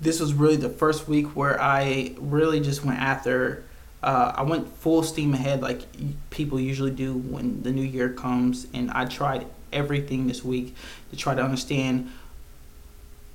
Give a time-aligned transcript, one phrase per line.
[0.00, 3.64] this was really the first week where I really just went after.
[4.02, 5.82] Uh, I went full steam ahead, like
[6.30, 10.74] people usually do when the new year comes, and I tried everything this week
[11.10, 12.10] to try to understand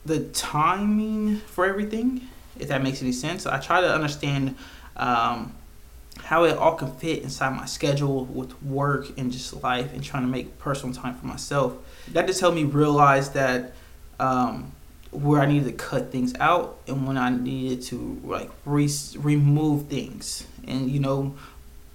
[0.05, 2.27] the timing for everything.
[2.59, 4.55] If that makes any sense, I try to understand
[4.95, 5.53] um,
[6.19, 10.23] how it all can fit inside my schedule with work and just life, and trying
[10.23, 11.73] to make personal time for myself.
[12.09, 13.73] That just helped me realize that.
[14.19, 14.73] Um,
[15.11, 19.87] where I needed to cut things out and when I needed to like re- remove
[19.87, 21.35] things and you know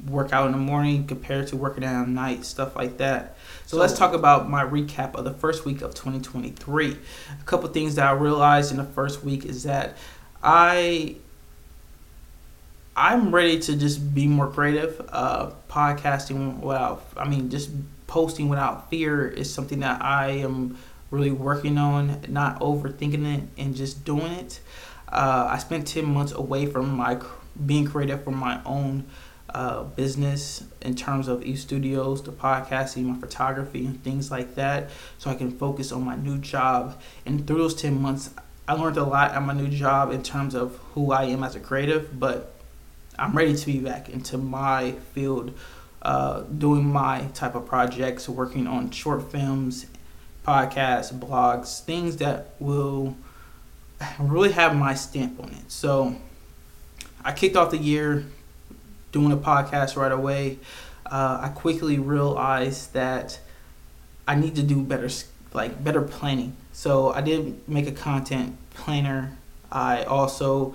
[0.06, 3.36] work out in the morning compared to working out at night stuff like that.
[3.64, 6.92] So, so let's talk about my recap of the first week of 2023.
[6.92, 9.96] A couple things that I realized in the first week is that
[10.42, 11.16] I
[12.96, 15.00] I'm ready to just be more creative.
[15.10, 17.70] Uh, podcasting without, I mean, just
[18.06, 20.78] posting without fear is something that I am
[21.10, 24.60] really working on, not overthinking it and just doing it.
[25.08, 27.20] Uh, I spent 10 months away from my
[27.64, 29.06] being creative for my own
[29.50, 34.90] uh, business in terms of e studios, the podcasting, my photography, and things like that,
[35.18, 37.00] so I can focus on my new job.
[37.24, 38.30] And through those 10 months,
[38.68, 41.54] I learned a lot at my new job in terms of who I am as
[41.54, 42.52] a creative, but
[43.18, 45.54] I'm ready to be back into my field,
[46.02, 49.86] uh, doing my type of projects, working on short films
[50.46, 53.16] podcasts, blogs, things that will
[54.18, 55.70] really have my stamp on it.
[55.70, 56.16] So
[57.24, 58.24] I kicked off the year
[59.10, 60.58] doing a podcast right away.
[61.04, 63.40] Uh, I quickly realized that
[64.28, 65.08] I need to do better,
[65.52, 66.56] like better planning.
[66.72, 69.36] So I did make a content planner.
[69.72, 70.74] I also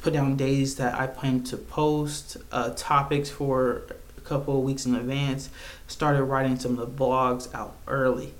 [0.00, 3.82] put down days that I plan to post, uh, topics for
[4.16, 5.48] a couple of weeks in advance.
[5.86, 8.34] Started writing some of the blogs out early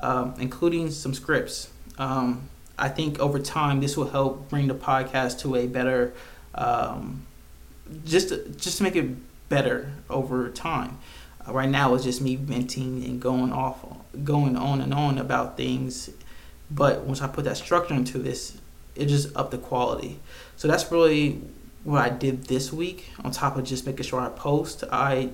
[0.00, 1.70] um, including some scripts.
[1.98, 6.12] Um, I think over time this will help bring the podcast to a better,
[6.54, 7.26] um,
[8.04, 9.16] just to, just to make it
[9.48, 10.98] better over time.
[11.46, 13.84] Uh, right now it's just me venting and going off,
[14.24, 16.10] going on and on about things.
[16.70, 18.58] But once I put that structure into this,
[18.94, 20.18] it just up the quality.
[20.56, 21.40] So that's really
[21.84, 23.10] what I did this week.
[23.22, 25.30] On top of just making sure I post, I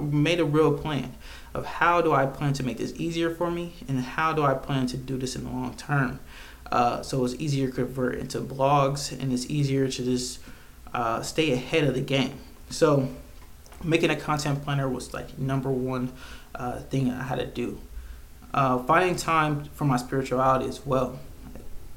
[0.00, 1.14] made a real plan
[1.54, 4.54] of how do I plan to make this easier for me and how do I
[4.54, 6.20] plan to do this in the long term.
[6.70, 10.40] Uh, so it's easier to convert into blogs and it's easier to just
[10.92, 12.38] uh, stay ahead of the game.
[12.70, 13.08] So
[13.82, 16.12] making a content planner was like number one
[16.54, 17.78] uh, thing I had to do.
[18.52, 21.18] Uh, finding time for my spirituality as well.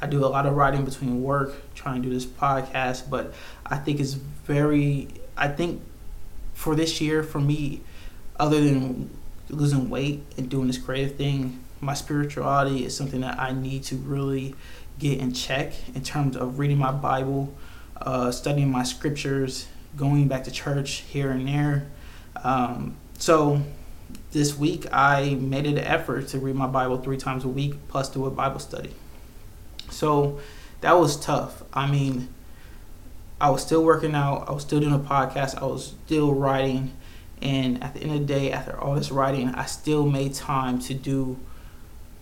[0.01, 3.33] I do a lot of writing between work, trying to do this podcast, but
[3.65, 5.81] I think it's very, I think
[6.57, 7.81] for this year, for me,
[8.39, 9.11] other than
[9.47, 13.95] losing weight and doing this creative thing, my spirituality is something that I need to
[13.95, 14.55] really
[14.97, 17.53] get in check in terms of reading my Bible,
[18.01, 21.85] uh, studying my scriptures, going back to church here and there.
[22.43, 23.61] Um, so
[24.31, 27.75] this week I made it an effort to read my Bible three times a week
[27.87, 28.95] plus do a Bible study.
[29.91, 30.39] So
[30.81, 31.61] that was tough.
[31.71, 32.29] I mean,
[33.39, 36.93] I was still working out, I was still doing a podcast, I was still writing
[37.41, 40.79] and at the end of the day, after all this writing, I still made time
[40.79, 41.37] to do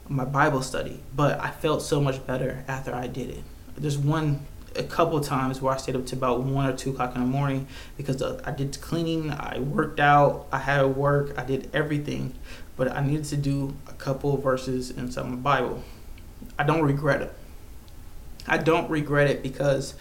[0.10, 1.02] my Bible study.
[1.16, 3.44] But I felt so much better after I did it.
[3.78, 4.46] There's one,
[4.76, 7.28] a couple times where I stayed up to about one or two o'clock in the
[7.28, 12.34] morning because I did cleaning, I worked out, I had work, I did everything.
[12.76, 15.82] But I needed to do a couple verses inside my Bible.
[16.60, 17.34] I don't regret it.
[18.48, 19.96] I don't regret it because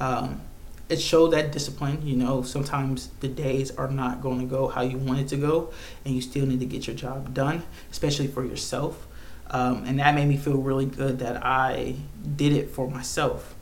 [0.00, 0.40] um,
[0.88, 2.06] it showed that discipline.
[2.06, 5.36] You know, sometimes the days are not going to go how you want it to
[5.36, 5.72] go,
[6.04, 9.06] and you still need to get your job done, especially for yourself.
[9.48, 11.96] Um, and that made me feel really good that I
[12.36, 13.54] did it for myself.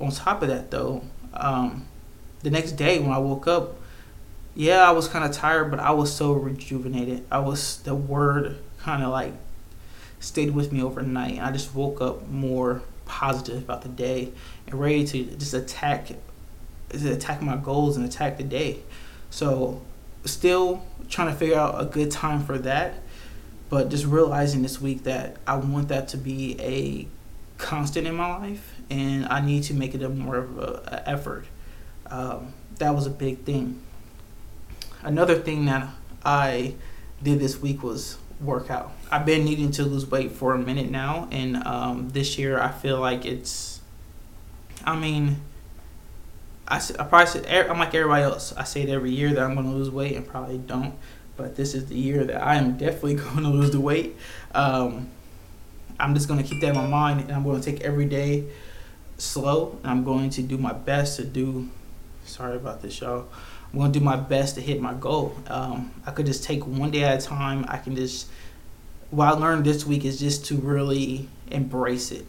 [0.00, 1.86] On top of that, though, um,
[2.42, 3.76] the next day when I woke up,
[4.54, 7.24] yeah, I was kind of tired, but I was so rejuvenated.
[7.30, 9.32] I was the word kind of like
[10.20, 11.40] stayed with me overnight.
[11.40, 14.32] I just woke up more positive about the day
[14.66, 16.10] and ready to just attack
[16.92, 18.80] is attack my goals and attack the day.
[19.30, 19.82] So
[20.24, 22.94] still trying to figure out a good time for that,
[23.68, 27.06] but just realizing this week that I want that to be a
[27.58, 31.46] constant in my life, and I need to make it a more of an effort.
[32.06, 33.80] Um, that was a big thing.
[35.02, 35.88] Another thing that
[36.24, 36.74] I
[37.22, 38.92] did this week was workout.
[39.10, 42.70] I've been needing to lose weight for a minute now, and um, this year I
[42.70, 43.80] feel like it's.
[44.84, 45.36] I mean,
[46.72, 48.54] I, I probably said, I'm like everybody else.
[48.56, 50.94] I say it every year that I'm going to lose weight and probably don't.
[51.36, 54.16] But this is the year that I am definitely going to lose the weight.
[54.54, 55.10] Um,
[56.00, 58.06] I'm just going to keep that in my mind and I'm going to take every
[58.06, 58.46] day
[59.18, 61.68] slow, and I'm going to do my best to do.
[62.24, 63.26] Sorry about this, y'all.
[63.70, 65.36] I'm going to do my best to hit my goal.
[65.48, 67.66] Um, I could just take one day at a time.
[67.68, 68.28] I can just.
[69.10, 72.26] What I learned this week is just to really embrace it.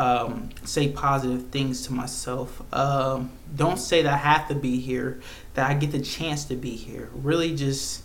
[0.00, 2.62] Um, say positive things to myself.
[2.72, 5.20] Um, don't say that I have to be here,
[5.52, 7.10] that I get the chance to be here.
[7.12, 8.02] Really just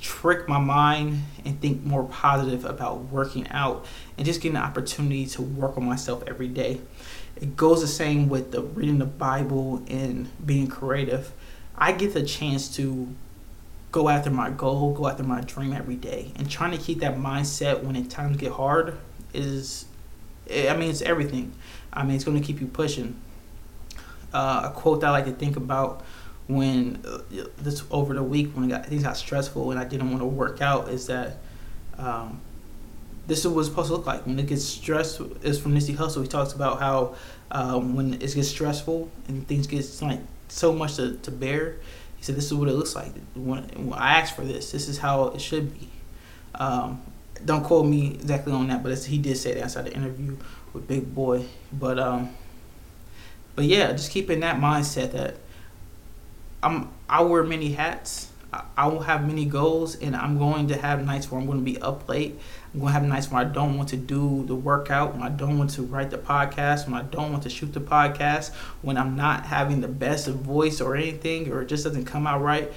[0.00, 3.84] trick my mind and think more positive about working out
[4.16, 6.80] and just getting the opportunity to work on myself every day.
[7.36, 11.32] It goes the same with the reading the Bible and being creative.
[11.76, 13.14] I get the chance to
[13.92, 16.32] go after my goal, go after my dream every day.
[16.36, 18.96] And trying to keep that mindset when times get hard
[19.34, 19.84] is
[20.50, 21.52] I mean it's everything.
[21.92, 23.20] I mean it's going to keep you pushing.
[24.32, 26.04] Uh, a quote that I like to think about
[26.48, 27.18] when uh,
[27.58, 30.60] this over the week when got, things got stressful and I didn't want to work
[30.60, 31.38] out is that
[31.98, 32.40] um,
[33.26, 35.36] this is what it's supposed to look like when it gets stressful.
[35.42, 36.22] Is from Nipsey Hussle.
[36.22, 37.14] He talks about how
[37.50, 41.76] um, when it gets stressful and things get like so much to, to bear.
[42.16, 44.72] He said, "This is what it looks like when, when I asked for this.
[44.72, 45.88] This is how it should be."
[46.54, 47.02] Um,
[47.44, 50.36] don't quote me exactly on that, but he did say that inside the interview
[50.72, 51.44] with Big Boy.
[51.72, 52.34] But um,
[53.54, 55.36] but yeah, just keeping that mindset that
[56.62, 58.30] I'm I wear many hats.
[58.52, 61.58] I, I will have many goals, and I'm going to have nights where I'm going
[61.58, 62.38] to be up late.
[62.72, 65.28] I'm going to have nights where I don't want to do the workout, when I
[65.28, 68.96] don't want to write the podcast, when I don't want to shoot the podcast, when
[68.96, 72.72] I'm not having the best voice or anything, or it just doesn't come out right.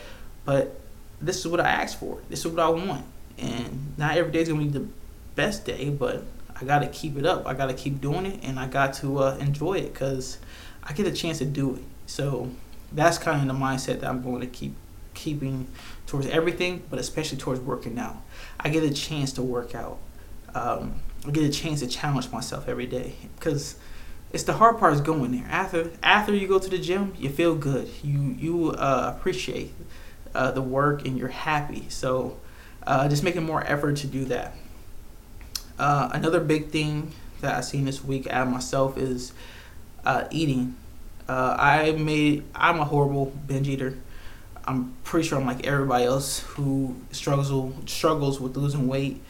[0.45, 0.79] But
[1.21, 2.19] this is what I asked for.
[2.29, 3.05] This is what I want,
[3.41, 4.87] and not every day is to be the
[5.35, 6.23] best day, but
[6.59, 7.47] I got to keep it up.
[7.47, 10.37] I got to keep doing it, and I got to uh, enjoy it because
[10.83, 11.83] I get a chance to do it.
[12.05, 12.49] So
[12.91, 14.75] that's kind of the mindset that I'm going to keep
[15.13, 15.67] keeping
[16.07, 18.17] towards everything, but especially towards working out.
[18.59, 19.97] I get a chance to work out.
[20.53, 20.95] Um,
[21.25, 23.75] I get a chance to challenge myself every day because
[24.33, 25.47] it's the hard part is going there.
[25.49, 27.89] After after you go to the gym, you feel good.
[28.03, 29.73] You you uh, appreciate
[30.33, 31.85] uh, the work and you're happy.
[31.89, 32.37] So
[32.85, 34.55] uh, just making more effort to do that.
[35.77, 37.11] Uh, another big thing
[37.41, 39.33] that I've seen this week at myself is
[40.05, 40.75] uh, eating.
[41.27, 42.43] Uh, I made.
[42.53, 43.97] I'm a horrible binge eater.
[44.65, 49.21] I'm pretty sure I'm like everybody else who struggles struggles with losing weight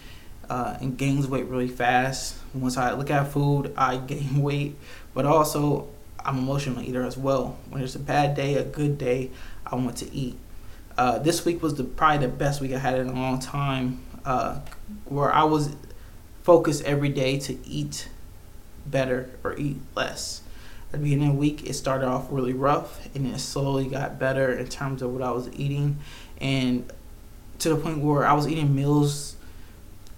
[0.49, 2.35] uh, and gains weight really fast.
[2.53, 4.75] Once I look at food, I gain weight,
[5.13, 5.87] but also
[6.19, 7.57] I'm an emotional eater as well.
[7.69, 9.31] When it's a bad day, a good day,
[9.65, 10.37] I want to eat.
[11.01, 14.03] Uh, this week was the probably the best week I had in a long time,
[14.23, 14.59] uh,
[15.05, 15.75] where I was
[16.43, 18.07] focused every day to eat
[18.85, 20.41] better or eat less
[20.93, 24.19] at the beginning of the week, it started off really rough and it slowly got
[24.19, 25.99] better in terms of what I was eating.
[26.39, 26.91] And
[27.59, 29.37] to the point where I was eating meals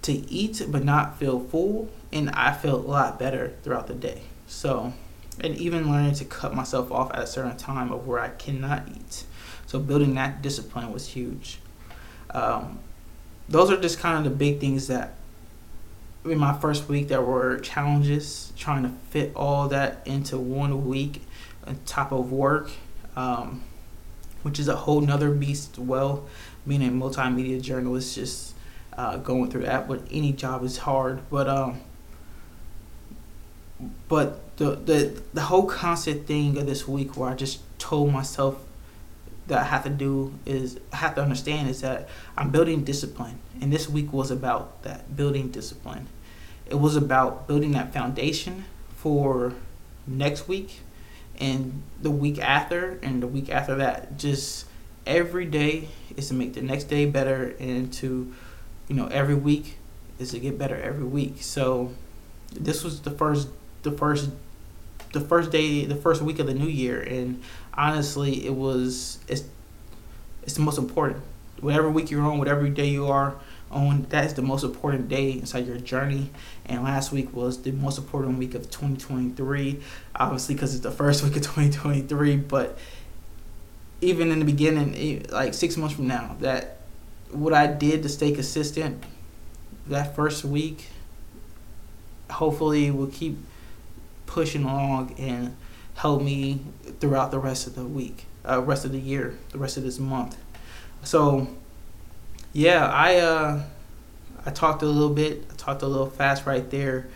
[0.02, 1.90] to eat but not feel full.
[2.12, 4.22] And I felt a lot better throughout the day.
[4.48, 4.92] So,
[5.40, 8.88] and even learning to cut myself off at a certain time of where I cannot
[8.88, 9.24] eat.
[9.66, 11.58] So, building that discipline was huge.
[12.30, 12.78] Um,
[13.48, 15.14] those are just kind of the big things that
[16.24, 21.22] in my first week there were challenges trying to fit all that into one week
[21.66, 22.70] on top of work
[23.16, 23.62] um,
[24.42, 26.26] which is a whole nother beast well
[26.66, 28.54] being a multimedia journalist just
[28.96, 31.78] uh, going through that but any job is hard but um
[34.08, 38.64] but the the the whole constant thing of this week where I just told myself
[39.46, 43.38] that I have to do is I have to understand is that I'm building discipline,
[43.60, 46.06] and this week was about that building discipline.
[46.66, 48.64] It was about building that foundation
[48.96, 49.54] for
[50.06, 50.80] next week
[51.38, 54.16] and the week after and the week after that.
[54.18, 54.66] Just
[55.06, 58.32] every day is to make the next day better and to,
[58.88, 59.76] you know, every week
[60.18, 61.42] is to get better every week.
[61.42, 61.92] So
[62.52, 63.48] this was the first
[63.82, 64.30] the first
[65.12, 67.42] the first day the first week of the new year and
[67.76, 69.44] honestly it was it's
[70.42, 71.22] it's the most important.
[71.60, 73.36] Whatever week you're on, whatever day you are,
[73.74, 76.30] on that is the most important day inside your journey
[76.66, 79.80] and last week was the most important week of 2023
[80.14, 82.78] obviously because it's the first week of 2023 but
[84.00, 86.78] even in the beginning like six months from now that
[87.30, 89.02] what i did to stay consistent
[89.88, 90.86] that first week
[92.30, 93.36] hopefully will keep
[94.26, 95.54] pushing along and
[95.94, 96.60] help me
[97.00, 99.98] throughout the rest of the week uh, rest of the year the rest of this
[99.98, 100.36] month
[101.04, 101.46] so
[102.54, 103.62] yeah, I uh,
[104.46, 105.44] I talked a little bit.
[105.50, 107.08] I talked a little fast right there.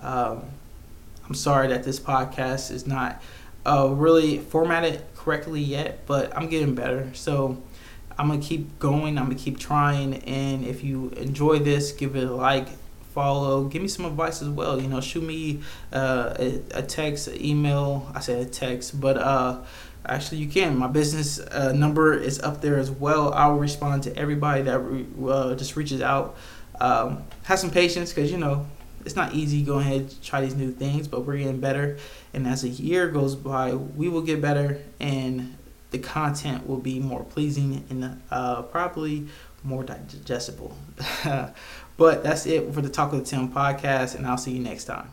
[0.00, 0.42] Um,
[1.26, 3.22] I'm sorry that this podcast is not
[3.64, 7.10] uh, really formatted correctly yet, but I'm getting better.
[7.14, 7.62] So
[8.18, 9.18] I'm gonna keep going.
[9.18, 10.14] I'm gonna keep trying.
[10.24, 12.68] And if you enjoy this, give it a like,
[13.16, 13.64] follow.
[13.64, 14.80] Give me some advice as well.
[14.80, 16.34] You know, shoot me uh,
[16.74, 18.12] a, text, email.
[18.14, 19.62] I said a text, but uh,
[20.04, 20.76] actually you can.
[20.76, 23.32] My business uh, number is up there as well.
[23.32, 26.36] I will respond to everybody that re- uh, just reaches out.
[26.78, 28.66] Um, have some patience because you know
[29.06, 31.96] it's not easy going ahead try these new things, but we're getting better.
[32.34, 35.56] And as a year goes by, we will get better, and
[35.90, 39.28] the content will be more pleasing and uh, probably
[39.64, 40.76] more digestible.
[41.96, 44.84] but that's it for the Talk of the Tim podcast, and I'll see you next
[44.84, 45.04] time.